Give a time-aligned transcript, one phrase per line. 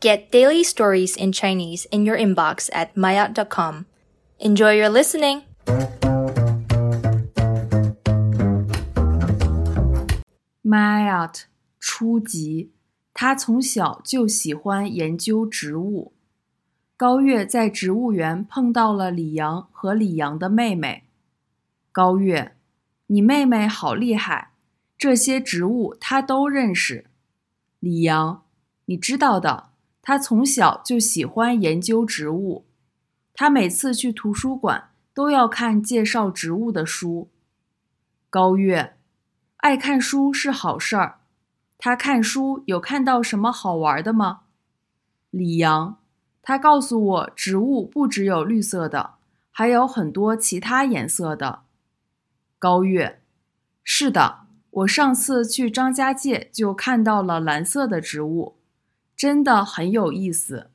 [0.00, 3.84] Get daily stories in Chinese in your inbox at maya.com.
[4.38, 5.42] Enjoy your listening!
[10.64, 11.42] Mayat
[11.78, 12.70] 初级，
[13.12, 16.14] 他从小就喜欢研究植物。
[16.96, 21.04] 高月在植物园碰到了李阳和李阳的妹妹。
[21.92, 22.56] 高月，
[23.08, 24.52] 你妹妹好厉害，
[24.96, 27.10] 这些植物她都认识。
[27.80, 28.44] 李阳，
[28.86, 29.69] 你知道的，
[30.02, 32.64] 他从小就喜欢研究植物，
[33.34, 37.28] 他每次去图书馆都要看介绍植物的书。
[38.28, 38.96] 高月，
[39.58, 41.18] 爱看书是好事儿。
[41.78, 44.42] 他看书有看到什么好玩的吗？
[45.30, 45.98] 李阳，
[46.42, 49.14] 他告诉我，植物不只有绿色的，
[49.50, 51.62] 还有很多其他颜色的。
[52.58, 53.22] 高月，
[53.82, 58.56] 是的，我上次去张家界就看到了蓝色的植物，
[59.20, 60.70] 真的很有意思。